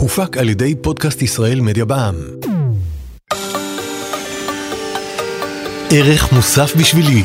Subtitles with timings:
[0.00, 2.14] הופק על ידי פודקאסט ישראל מדיה בע"מ.
[5.90, 7.22] ערך מוסף בשבילי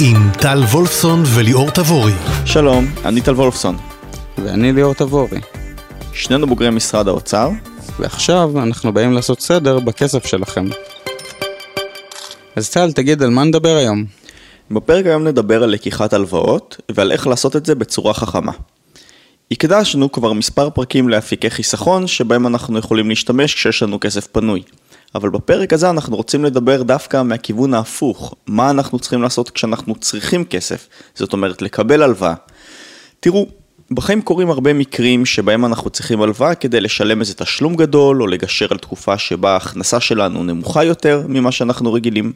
[0.00, 2.12] עם טל וולפסון וליאור תבורי.
[2.44, 3.76] שלום, אני טל וולפסון.
[4.44, 5.40] ואני ליאור תבורי.
[6.12, 7.50] שנינו בוגרי משרד האוצר.
[7.98, 10.66] ועכשיו אנחנו באים לעשות סדר בכסף שלכם.
[12.56, 14.04] אז טל, תגיד, על מה נדבר היום?
[14.70, 18.52] בפרק היום נדבר על לקיחת הלוואות ועל איך לעשות את זה בצורה חכמה.
[19.50, 24.62] הקדשנו כבר מספר פרקים לאפיקי חיסכון שבהם אנחנו יכולים להשתמש כשיש לנו כסף פנוי.
[25.14, 30.44] אבל בפרק הזה אנחנו רוצים לדבר דווקא מהכיוון ההפוך, מה אנחנו צריכים לעשות כשאנחנו צריכים
[30.44, 32.34] כסף, זאת אומרת לקבל הלוואה.
[33.20, 33.46] תראו,
[33.90, 38.66] בחיים קורים הרבה מקרים שבהם אנחנו צריכים הלוואה כדי לשלם איזה תשלום גדול או לגשר
[38.70, 42.32] על תקופה שבה ההכנסה שלנו נמוכה יותר ממה שאנחנו רגילים.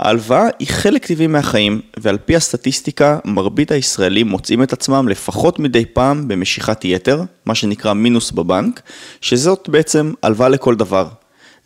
[0.00, 5.84] ההלוואה היא חלק טבעי מהחיים, ועל פי הסטטיסטיקה, מרבית הישראלים מוצאים את עצמם לפחות מדי
[5.86, 8.80] פעם במשיכת יתר, מה שנקרא מינוס בבנק,
[9.20, 11.08] שזאת בעצם הלוואה לכל דבר.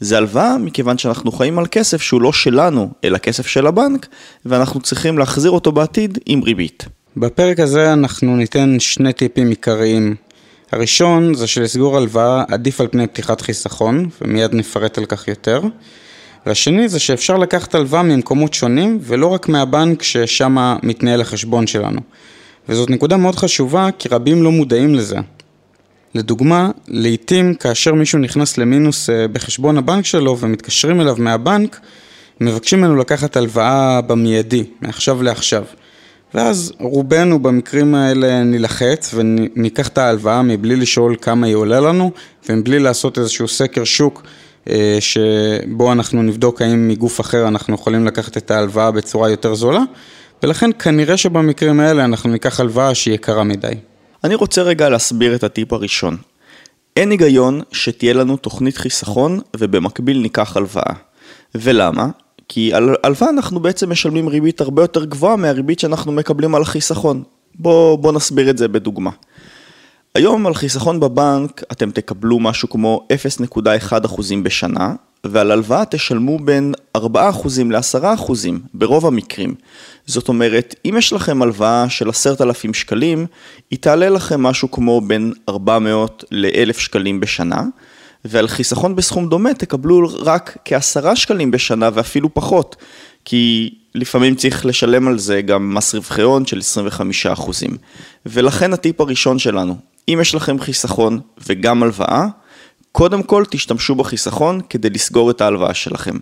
[0.01, 4.07] זה הלוואה מכיוון שאנחנו חיים על כסף שהוא לא שלנו, אלא כסף של הבנק,
[4.47, 6.85] ואנחנו צריכים להחזיר אותו בעתיד עם ריבית.
[7.17, 10.17] בפרק הזה אנחנו ניתן שני טיפים עיקריים.
[10.73, 15.61] הראשון זה שלסגור הלוואה עדיף על פני פתיחת חיסכון, ומיד נפרט על כך יותר.
[16.47, 22.01] והשני זה שאפשר לקחת הלוואה ממקומות שונים ולא רק מהבנק ששם מתנהל החשבון שלנו.
[22.69, 25.17] וזאת נקודה מאוד חשובה כי רבים לא מודעים לזה.
[26.15, 31.81] לדוגמה, לעיתים כאשר מישהו נכנס למינוס אה, בחשבון הבנק שלו ומתקשרים אליו מהבנק,
[32.41, 35.65] מבקשים ממנו לקחת הלוואה במיידי, מעכשיו לעכשיו.
[36.35, 42.11] ואז רובנו במקרים האלה נלחץ וניקח את ההלוואה מבלי לשאול כמה היא עולה לנו
[42.49, 44.23] ומבלי לעשות איזשהו סקר שוק
[45.01, 49.83] שבו אנחנו נבדוק האם מגוף אחר אנחנו יכולים לקחת את ההלוואה בצורה יותר זולה,
[50.43, 53.73] ולכן כנראה שבמקרים האלה אנחנו ניקח הלוואה שהיא יקרה מדי.
[54.25, 56.17] אני רוצה רגע להסביר את הטיפ הראשון.
[56.97, 60.95] אין היגיון שתהיה לנו תוכנית חיסכון ובמקביל ניקח הלוואה.
[61.55, 62.09] ולמה?
[62.49, 67.23] כי על הלוואה אנחנו בעצם משלמים ריבית הרבה יותר גבוהה מהריבית שאנחנו מקבלים על החיסכון.
[67.55, 69.11] בואו בוא נסביר את זה בדוגמה.
[70.17, 73.07] היום על חיסכון בבנק אתם תקבלו משהו כמו
[73.51, 74.95] 0.1% בשנה,
[75.25, 77.01] ועל הלוואה תשלמו בין 4%
[77.65, 78.33] ל-10%
[78.75, 79.55] ברוב המקרים.
[80.07, 83.27] זאת אומרת, אם יש לכם הלוואה של 10,000 שקלים,
[83.71, 87.63] היא תעלה לכם משהו כמו בין 400 ל-1,000 שקלים בשנה,
[88.25, 92.77] ועל חיסכון בסכום דומה תקבלו רק כ-10 שקלים בשנה ואפילו פחות,
[93.25, 96.61] כי לפעמים צריך לשלם על זה גם מס רווחי הון של
[97.35, 97.51] 25%.
[98.27, 99.77] ולכן הטיפ הראשון שלנו,
[100.09, 102.27] אם יש לכם חיסכון וגם הלוואה,
[102.93, 106.17] קודם כל תשתמשו בחיסכון כדי לסגור את ההלוואה שלכם.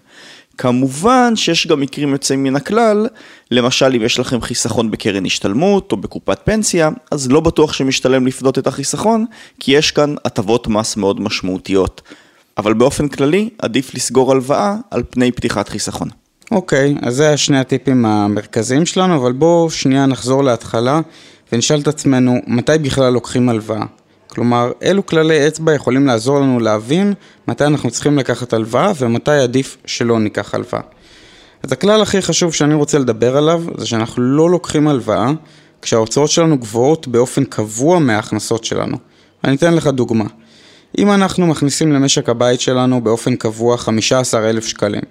[0.59, 3.07] כמובן שיש גם מקרים יוצאים מן הכלל,
[3.51, 8.59] למשל אם יש לכם חיסכון בקרן השתלמות או בקופת פנסיה, אז לא בטוח שמשתלם לפדות
[8.59, 9.25] את החיסכון,
[9.61, 12.03] כי יש כאן הטבות מס מאוד משמעותיות.
[12.59, 16.09] אבל באופן כללי, עדיף לסגור הלוואה על פני פתיחת חיסכון.
[16.51, 21.01] אוקיי, okay, אז זה שני הטיפים המרכזיים שלנו, אבל בואו שנייה נחזור להתחלה
[21.55, 23.85] ונשאל את עצמנו מתי בכלל לוקחים הלוואה.
[24.29, 27.15] כלומר, אילו כללי אצבע יכולים לעזור לנו להבין
[27.49, 30.83] מתי אנחנו צריכים לקחת הלוואה ומתי עדיף שלא ניקח הלוואה.
[31.63, 35.31] אז הכלל הכי חשוב שאני רוצה לדבר עליו זה שאנחנו לא לוקחים הלוואה
[35.83, 38.97] כשההוצאות שלנו גבוהות באופן קבוע מההכנסות שלנו.
[39.45, 40.27] אני אתן לך דוגמה.
[40.99, 45.03] אם אנחנו מכניסים למשק הבית שלנו באופן קבוע 15,000 שקלים,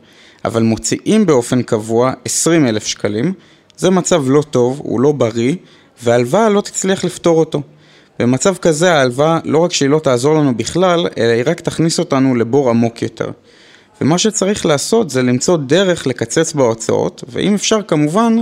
[0.46, 3.34] אבל מוציאים באופן קבוע 20,000 שקלים,
[3.78, 5.56] זה מצב לא טוב, הוא לא בריא,
[6.03, 7.62] והלוואה לא תצליח לפתור אותו.
[8.19, 12.36] במצב כזה ההלוואה לא רק שהיא לא תעזור לנו בכלל, אלא היא רק תכניס אותנו
[12.36, 13.30] לבור עמוק יותר.
[14.02, 18.38] ומה שצריך לעשות זה למצוא דרך לקצץ בהוצאות, ואם אפשר כמובן,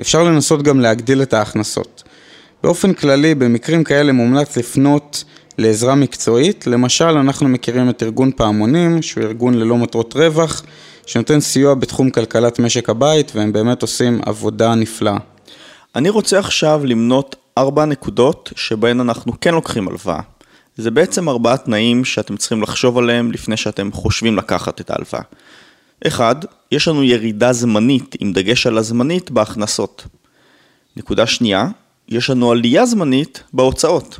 [0.00, 2.02] אפשר לנסות גם להגדיל את ההכנסות.
[2.62, 5.24] באופן כללי, במקרים כאלה מומלץ לפנות
[5.58, 10.62] לעזרה מקצועית, למשל אנחנו מכירים את ארגון פעמונים, שהוא ארגון ללא מטרות רווח,
[11.06, 15.31] שנותן סיוע בתחום כלכלת משק הבית, והם באמת עושים עבודה נפלאה.
[15.94, 20.20] אני רוצה עכשיו למנות ארבע נקודות שבהן אנחנו כן לוקחים הלוואה.
[20.76, 25.22] זה בעצם ארבעה תנאים שאתם צריכים לחשוב עליהם לפני שאתם חושבים לקחת את ההלוואה.
[26.06, 26.36] אחד,
[26.72, 30.06] יש לנו ירידה זמנית, עם דגש על הזמנית, בהכנסות.
[30.96, 31.68] נקודה שנייה,
[32.08, 34.18] יש לנו עלייה זמנית בהוצאות.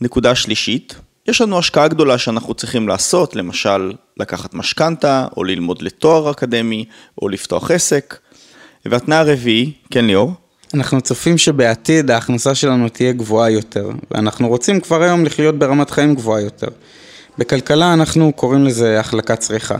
[0.00, 0.94] נקודה שלישית,
[1.28, 6.84] יש לנו השקעה גדולה שאנחנו צריכים לעשות, למשל לקחת משכנתה, או ללמוד לתואר אקדמי,
[7.22, 8.18] או לפתוח עסק.
[8.84, 10.32] והתנאי הרביעי, כן ליאור?
[10.74, 16.14] אנחנו צופים שבעתיד ההכנסה שלנו תהיה גבוהה יותר, ואנחנו רוצים כבר היום לחיות ברמת חיים
[16.14, 16.68] גבוהה יותר.
[17.38, 19.76] בכלכלה אנחנו קוראים לזה החלקת צריכה.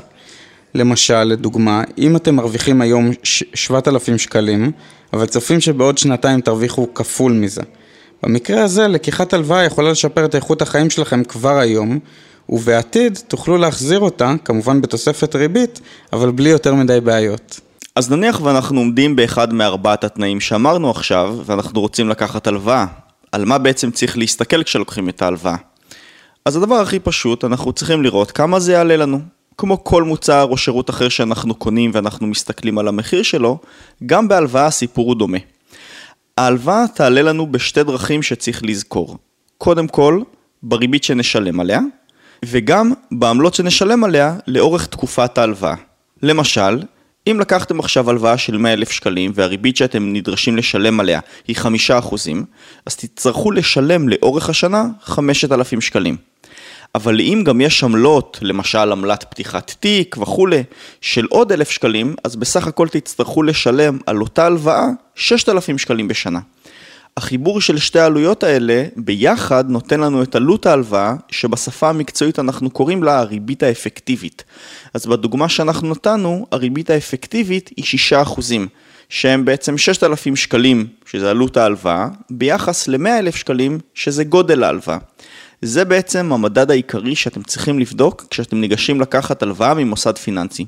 [0.74, 4.72] למשל, לדוגמה, אם אתם מרוויחים היום 7,000 שקלים,
[5.12, 7.62] אבל צופים שבעוד שנתיים תרוויחו כפול מזה.
[8.22, 11.98] במקרה הזה, לקיחת הלוואה יכולה לשפר את איכות החיים שלכם כבר היום,
[12.48, 15.80] ובעתיד תוכלו להחזיר אותה, כמובן בתוספת ריבית,
[16.12, 17.60] אבל בלי יותר מדי בעיות.
[17.96, 22.86] אז נניח ואנחנו עומדים באחד מארבעת התנאים שאמרנו עכשיו, ואנחנו רוצים לקחת הלוואה.
[23.32, 25.56] על מה בעצם צריך להסתכל כשלוקחים את ההלוואה?
[26.44, 29.20] אז הדבר הכי פשוט, אנחנו צריכים לראות כמה זה יעלה לנו.
[29.58, 33.58] כמו כל מוצר או שירות אחר שאנחנו קונים ואנחנו מסתכלים על המחיר שלו,
[34.06, 35.38] גם בהלוואה הסיפור הוא דומה.
[36.38, 39.16] ההלוואה תעלה לנו בשתי דרכים שצריך לזכור.
[39.58, 40.22] קודם כל,
[40.62, 41.80] בריבית שנשלם עליה,
[42.44, 45.74] וגם בעמלות שנשלם עליה לאורך תקופת ההלוואה.
[46.22, 46.78] למשל,
[47.30, 51.66] אם לקחתם עכשיו הלוואה של 100 אלף שקלים והריבית שאתם נדרשים לשלם עליה היא 5%,
[52.86, 56.16] אז תצטרכו לשלם לאורך השנה 5,000 שקלים.
[56.94, 60.62] אבל אם גם יש עמלות, למשל עמלת פתיחת תיק וכולי,
[61.00, 66.40] של עוד אלף שקלים, אז בסך הכל תצטרכו לשלם על אותה הלוואה 6,000 שקלים בשנה.
[67.20, 73.02] החיבור של שתי העלויות האלה ביחד נותן לנו את עלות ההלוואה, שבשפה המקצועית אנחנו קוראים
[73.02, 74.44] לה הריבית האפקטיבית.
[74.94, 77.84] אז בדוגמה שאנחנו נתנו, הריבית האפקטיבית היא
[78.24, 78.40] 6%,
[79.08, 84.98] שהם בעצם 6,000 שקלים, שזה עלות ההלוואה, ביחס ל-100,000 שקלים, שזה גודל ההלוואה.
[85.62, 90.66] זה בעצם המדד העיקרי שאתם צריכים לבדוק כשאתם ניגשים לקחת הלוואה ממוסד פיננסי.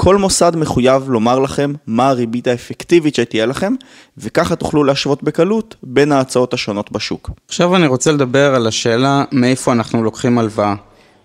[0.00, 3.74] כל מוסד מחויב לומר לכם מה הריבית האפקטיבית שתהיה לכם,
[4.18, 7.30] וככה תוכלו להשוות בקלות בין ההצעות השונות בשוק.
[7.48, 10.74] עכשיו אני רוצה לדבר על השאלה מאיפה אנחנו לוקחים הלוואה.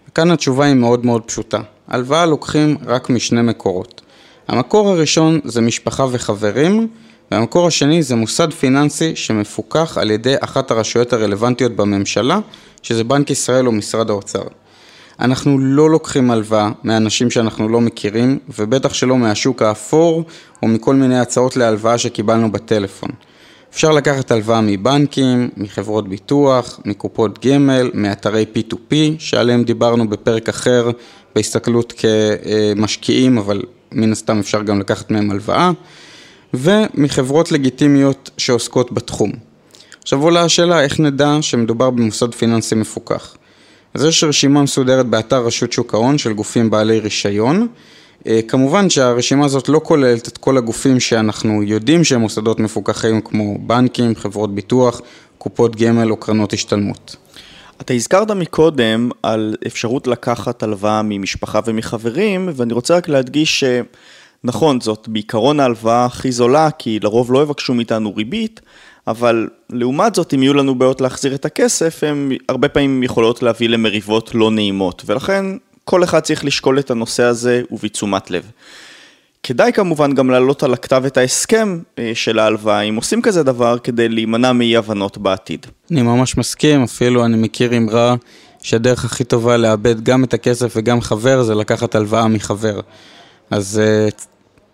[0.09, 1.59] וכאן התשובה היא מאוד מאוד פשוטה.
[1.87, 4.01] הלוואה לוקחים רק משני מקורות.
[4.47, 6.87] המקור הראשון זה משפחה וחברים,
[7.31, 12.39] והמקור השני זה מוסד פיננסי שמפוקח על ידי אחת הרשויות הרלוונטיות בממשלה,
[12.81, 14.43] שזה בנק ישראל או משרד האוצר.
[15.23, 20.23] אנחנו לא לוקחים הלוואה מאנשים שאנחנו לא מכירים, ובטח שלא מהשוק האפור
[20.63, 23.09] או מכל מיני הצעות להלוואה שקיבלנו בטלפון.
[23.73, 30.89] אפשר לקחת הלוואה מבנקים, מחברות ביטוח, מקופות גמל, מאתרי P2P, שעליהם דיברנו בפרק אחר
[31.35, 33.61] בהסתכלות כמשקיעים, אבל
[33.91, 35.71] מן הסתם אפשר גם לקחת מהם הלוואה,
[36.53, 39.31] ומחברות לגיטימיות שעוסקות בתחום.
[40.01, 43.35] עכשיו עולה השאלה איך נדע שמדובר במוסד פיננסי מפוקח.
[43.93, 47.67] אז יש רשימה מסודרת באתר רשות שוק ההון של גופים בעלי רישיון.
[48.27, 53.57] אה, כמובן שהרשימה הזאת לא כוללת את כל הגופים שאנחנו יודעים שהם מוסדות מפוקחים כמו
[53.59, 55.01] בנקים, חברות ביטוח,
[55.37, 57.15] קופות גמל או קרנות השתלמות.
[57.81, 63.63] אתה הזכרת מקודם על אפשרות לקחת הלוואה ממשפחה ומחברים, ואני רוצה רק להדגיש
[64.43, 68.61] שנכון, זאת בעיקרון ההלוואה הכי זולה, כי לרוב לא יבקשו מאיתנו ריבית,
[69.07, 73.69] אבל לעומת זאת, אם יהיו לנו בעיות להחזיר את הכסף, הן הרבה פעמים יכולות להביא
[73.69, 75.45] למריבות לא נעימות, ולכן
[75.85, 78.51] כל אחד צריך לשקול את הנושא הזה ובתשומת לב.
[79.43, 83.77] כדאי כמובן גם להעלות על הכתב את ההסכם אה, של ההלוואה, אם עושים כזה דבר,
[83.77, 85.65] כדי להימנע מאי הבנות בעתיד.
[85.91, 88.15] אני ממש מסכים, אפילו אני מכיר אמרה
[88.61, 92.79] שהדרך הכי טובה לאבד גם את הכסף וגם חבר זה לקחת הלוואה מחבר.
[93.51, 94.07] אז אה,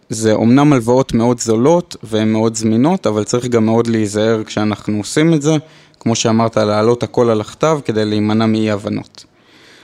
[0.10, 5.34] זה אומנם הלוואות מאוד זולות והן מאוד זמינות, אבל צריך גם מאוד להיזהר כשאנחנו עושים
[5.34, 5.56] את זה,
[6.00, 9.26] כמו שאמרת, להעלות הכל על הכתב כדי להימנע מאי הבנות.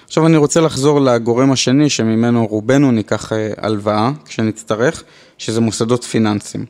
[0.06, 5.04] עכשיו אני רוצה לחזור לגורם השני שממנו רובנו ניקח אה, הלוואה כשנצטרך,
[5.38, 6.66] שזה מוסדות פיננסיים.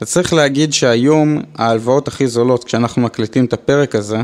[0.00, 4.18] אז צריך להגיד שהיום ההלוואות הכי זולות, כשאנחנו מקליטים את הפרק הזה,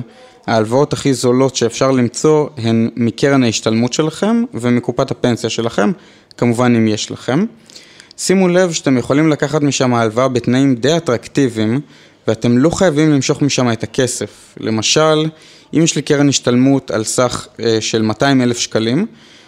[0.46, 5.92] ההלוואות הכי זולות שאפשר למצוא הן מקרן ההשתלמות שלכם ומקופת הפנסיה שלכם,
[6.36, 7.44] כמובן אם יש לכם.
[8.16, 11.80] שימו לב שאתם יכולים לקחת משם הלוואה בתנאים די אטרקטיביים
[12.28, 14.54] ואתם לא חייבים למשוך משם את הכסף.
[14.60, 15.28] למשל,
[15.74, 19.06] אם יש לי קרן השתלמות על סך אה, של 200 אלף שקלים,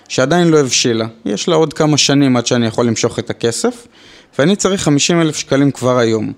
[0.09, 3.87] שעדיין לא הבשילה, יש לה עוד כמה שנים עד שאני יכול למשוך את הכסף,
[4.39, 6.33] ואני צריך 50 אלף שקלים כבר היום.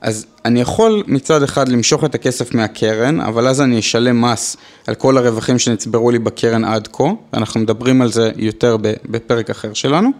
[0.00, 4.56] אז אני יכול מצד אחד למשוך את הכסף מהקרן, אבל אז אני אשלם מס
[4.86, 9.74] על כל הרווחים שנצברו לי בקרן עד כה, ואנחנו מדברים על זה יותר בפרק אחר
[9.74, 10.10] שלנו.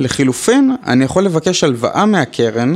[0.00, 2.74] לחילופין, אני יכול לבקש הלוואה מהקרן,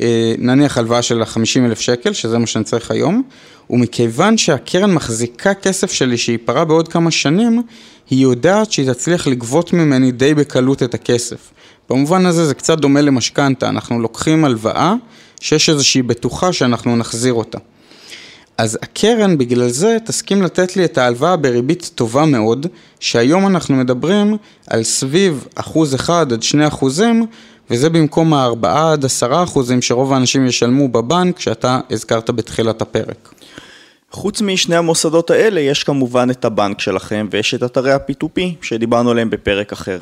[0.00, 3.22] אה, נניח הלוואה של ה-50 אלף שקל, שזה מה שאני צריך היום,
[3.70, 7.62] ומכיוון שהקרן מחזיקה כסף שלי שייפרע בעוד כמה שנים,
[8.10, 11.50] היא יודעת שהיא תצליח לגבות ממני די בקלות את הכסף.
[11.90, 14.94] במובן הזה זה קצת דומה למשכנתה, אנחנו לוקחים הלוואה
[15.40, 17.58] שיש איזושהי בטוחה שאנחנו נחזיר אותה.
[18.62, 22.66] אז הקרן בגלל זה תסכים לתת לי את ההלוואה בריבית טובה מאוד,
[23.00, 27.26] שהיום אנחנו מדברים על סביב אחוז אחד עד שני אחוזים,
[27.70, 33.34] וזה במקום הארבעה עד עשרה אחוזים שרוב האנשים ישלמו בבנק, שאתה הזכרת בתחילת הפרק.
[34.10, 39.30] חוץ משני המוסדות האלה, יש כמובן את הבנק שלכם ויש את אתרי ה-P2P שדיברנו עליהם
[39.30, 39.98] בפרק אחר.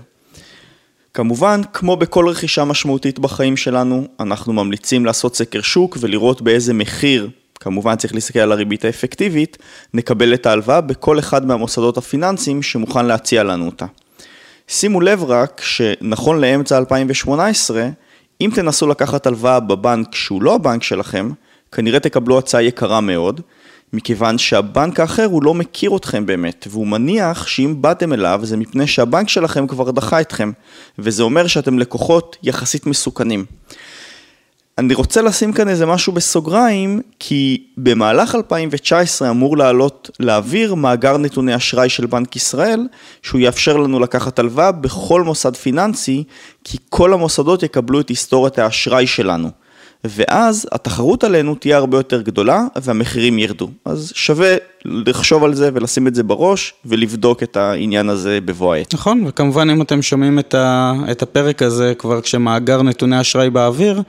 [1.14, 7.30] כמובן, כמו בכל רכישה משמעותית בחיים שלנו, אנחנו ממליצים לעשות סקר שוק ולראות באיזה מחיר
[7.60, 9.58] כמובן צריך להסתכל על הריבית האפקטיבית,
[9.94, 13.86] נקבל את ההלוואה בכל אחד מהמוסדות הפיננסיים שמוכן להציע לנו אותה.
[14.68, 17.88] שימו לב רק שנכון לאמצע 2018,
[18.40, 21.30] אם תנסו לקחת הלוואה בבנק שהוא לא הבנק שלכם,
[21.72, 23.40] כנראה תקבלו הצעה יקרה מאוד,
[23.92, 28.86] מכיוון שהבנק האחר הוא לא מכיר אתכם באמת, והוא מניח שאם באתם אליו זה מפני
[28.86, 30.52] שהבנק שלכם כבר דחה אתכם,
[30.98, 33.44] וזה אומר שאתם לקוחות יחסית מסוכנים.
[34.80, 41.56] אני רוצה לשים כאן איזה משהו בסוגריים, כי במהלך 2019 אמור לעלות, להעביר מאגר נתוני
[41.56, 42.86] אשראי של בנק ישראל,
[43.22, 46.24] שהוא יאפשר לנו לקחת הלוואה בכל מוסד פיננסי,
[46.64, 49.50] כי כל המוסדות יקבלו את היסטוריית האשראי שלנו.
[50.04, 53.70] ואז התחרות עלינו תהיה הרבה יותר גדולה והמחירים ירדו.
[53.84, 58.94] אז שווה לחשוב על זה ולשים את זה בראש ולבדוק את העניין הזה בבוא העת.
[58.94, 64.02] נכון, וכמובן אם אתם שומעים את, ה, את הפרק הזה כבר כשמאגר נתוני אשראי באוויר,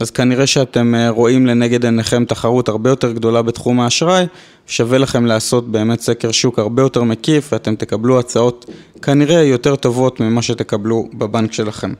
[0.00, 4.26] אז כנראה שאתם אה, רואים לנגד עיניכם תחרות הרבה יותר גדולה בתחום האשראי,
[4.66, 8.70] שווה לכם לעשות באמת סקר שוק הרבה יותר מקיף ואתם תקבלו הצעות
[9.02, 11.92] כנראה יותר טובות ממה שתקבלו בבנק שלכם.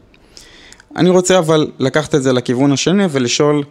[0.97, 3.63] אני רוצה אבל לקחת את זה לכיוון השני ולשאול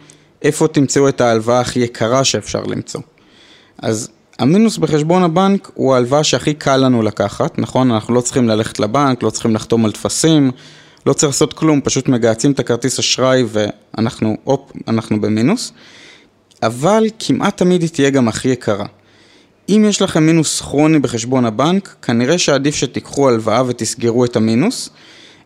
[0.42, 3.00] איפה תמצאו את ההלוואה הכי יקרה שאפשר למצוא.
[3.78, 7.90] אז המינוס בחשבון הבנק הוא ההלוואה שהכי קל לנו לקחת, נכון?
[7.90, 10.50] אנחנו לא צריכים ללכת לבנק, לא צריכים לחתום על טפסים,
[11.06, 15.72] לא צריך לעשות כלום, פשוט מגהצים את הכרטיס אשראי ואנחנו, הופ, אנחנו במינוס.
[16.62, 18.86] אבל כמעט תמיד היא תהיה גם הכי יקרה.
[19.68, 24.90] אם יש לכם מינוס כרוני בחשבון הבנק, כנראה שעדיף שתיקחו הלוואה ותסגרו את המינוס.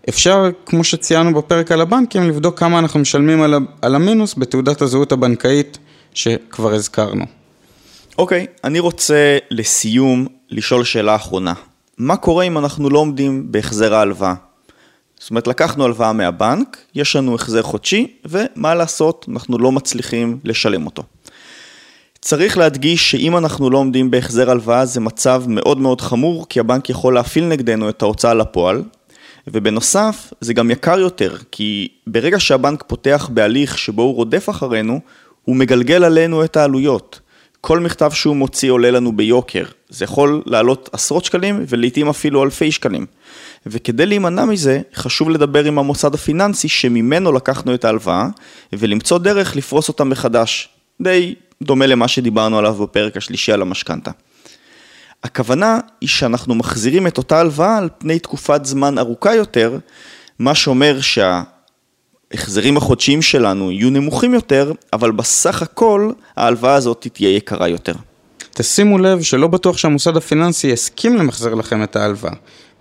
[0.09, 3.43] אפשר, כמו שציינו בפרק על הבנקים, לבדוק כמה אנחנו משלמים
[3.83, 5.79] על, המינוס בתעודת הזהות הבנקאית
[6.15, 7.25] שכבר הזכרנו.
[8.19, 11.53] אוקיי, okay, אני רוצה לסיום לשאול שאלה אחרונה.
[11.99, 14.35] מה קורה אם אנחנו לא עומדים בהחזר ההלוואה?
[15.21, 20.87] זאת אומרת, לקחנו הלוואה מהבנק, יש לנו החזר חודשי, ומה לעשות, אנחנו לא מצליחים לשלם
[20.87, 21.03] אותו.
[22.21, 26.91] צריך להדגיש שאם אנחנו לא עומדים בהחזר הלוואה זה מצב מאוד מאוד חמור, כי הבנק
[26.91, 28.83] יכול להפעיל נגדנו את ההוצאה לפועל,
[29.47, 35.01] ובנוסף, זה גם יקר יותר, כי ברגע שהבנק פותח בהליך שבו הוא רודף אחרינו,
[35.45, 37.21] הוא מגלגל עלינו את העלויות.
[37.61, 39.65] כל מכתב שהוא מוציא עולה לנו ביוקר.
[39.89, 43.07] זה יכול לעלות עשרות שקלים ולעיתים אפילו אלפי שקלים.
[43.67, 48.29] וכדי להימנע מזה, חשוב לדבר עם המוסד הפיננסי שממנו לקחנו את ההלוואה,
[48.73, 50.69] ולמצוא דרך לפרוס אותה מחדש.
[51.01, 54.11] די דומה למה שדיברנו עליו בפרק השלישי על המשכנתה.
[55.25, 59.79] הכוונה היא שאנחנו מחזירים את אותה הלוואה על פני תקופת זמן ארוכה יותר,
[60.39, 61.01] מה שאומר
[62.33, 67.93] שההחזרים החודשיים שלנו יהיו נמוכים יותר, אבל בסך הכל ההלוואה הזאת תהיה יקרה יותר.
[68.55, 72.33] תשימו לב שלא בטוח שהמוסד הפיננסי יסכים למחזר לכם את ההלוואה.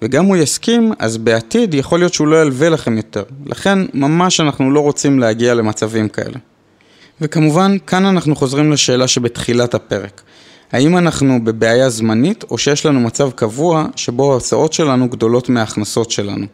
[0.01, 3.23] וגם הוא יסכים, אז בעתיד יכול להיות שהוא לא ילווה לכם יותר.
[3.45, 6.37] לכן ממש אנחנו לא רוצים להגיע למצבים כאלה.
[7.21, 10.21] וכמובן, כאן אנחנו חוזרים לשאלה שבתחילת הפרק.
[10.71, 16.45] האם אנחנו בבעיה זמנית או שיש לנו מצב קבוע שבו ההוצאות שלנו גדולות מההכנסות שלנו?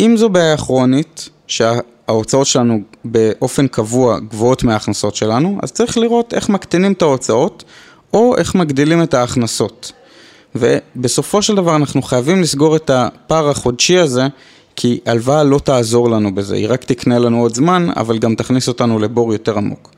[0.00, 6.48] אם זו בעיה כרונית, שההוצאות שלנו באופן קבוע גבוהות מההכנסות שלנו, אז צריך לראות איך
[6.48, 7.64] מקטינים את ההוצאות
[8.14, 9.92] או איך מגדילים את ההכנסות.
[10.54, 14.26] ובסופו של דבר אנחנו חייבים לסגור את הפער החודשי הזה,
[14.76, 18.68] כי הלוואה לא תעזור לנו בזה, היא רק תקנה לנו עוד זמן, אבל גם תכניס
[18.68, 19.90] אותנו לבור יותר עמוק.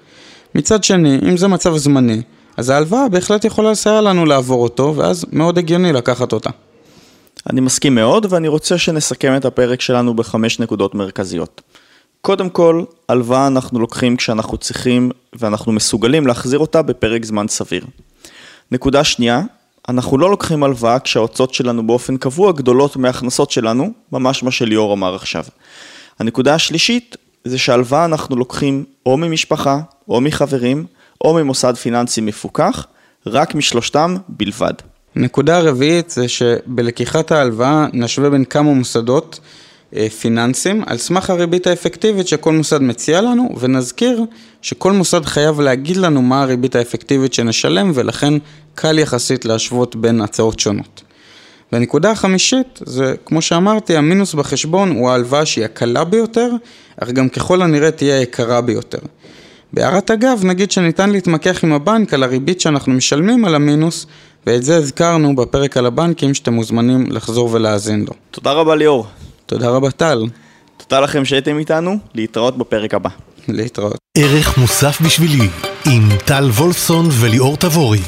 [0.54, 2.23] מצד שני, אם זה מצב זמני,
[2.57, 6.50] אז ההלוואה בהחלט יכולה לסייע לנו לעבור אותו, ואז מאוד הגיוני לקחת אותה.
[7.50, 11.62] אני מסכים מאוד, ואני רוצה שנסכם את הפרק שלנו בחמש נקודות מרכזיות.
[12.20, 17.85] קודם כל, הלוואה אנחנו לוקחים כשאנחנו צריכים ואנחנו מסוגלים להחזיר אותה בפרק זמן סביר.
[18.70, 19.42] נקודה שנייה,
[19.88, 25.14] אנחנו לא לוקחים הלוואה כשההוצאות שלנו באופן קבוע גדולות מההכנסות שלנו, ממש מה שליאור אמר
[25.14, 25.44] עכשיו.
[26.18, 30.87] הנקודה השלישית זה שהלוואה אנחנו לוקחים או ממשפחה או מחברים
[31.25, 32.87] או ממוסד פיננסי מפוקח,
[33.26, 34.75] רק משלושתם בלבד.
[35.17, 39.40] נקודה רביעית זה שבלקיחת ההלוואה נשווה בין כמה מוסדות
[39.97, 44.25] אה, פיננסיים על סמך הריבית האפקטיבית שכל מוסד מציע לנו ונזכיר
[44.62, 48.35] שכל מוסד חייב להגיד לנו מה הריבית האפקטיבית שנשלם ולכן
[48.75, 51.02] קל יחסית להשוות בין הצעות שונות.
[51.73, 56.50] והנקודה החמישית זה כמו שאמרתי המינוס בחשבון הוא ההלוואה שהיא הקלה ביותר
[56.97, 58.99] אך גם ככל הנראה תהיה היקרה ביותר.
[59.73, 64.07] בהערת אגב נגיד שניתן להתמקח עם הבנק על הריבית שאנחנו משלמים על המינוס
[64.47, 68.14] ואת זה הזכרנו בפרק על הבנקים שאתם מוזמנים לחזור ולהאזין לו.
[68.30, 69.06] תודה רבה ליאור.
[69.47, 70.25] תודה רבה טל.
[70.76, 73.11] תודה לכם שהייתם איתנו, להתראות בפרק הבא.
[73.49, 73.97] להתראות.
[74.18, 75.49] ערך מוסף בשבילי,
[75.87, 78.00] עם טל וולפסון וליאור תבורי.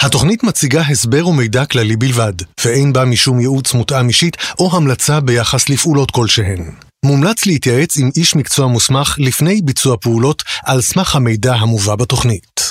[0.00, 2.32] התוכנית מציגה הסבר ומידע כללי בלבד,
[2.64, 6.70] ואין בה משום ייעוץ מותאם אישית או המלצה ביחס לפעולות כלשהן.
[7.04, 12.70] מומלץ להתייעץ עם איש מקצוע מוסמך לפני ביצוע פעולות על סמך המידע המובא בתוכנית.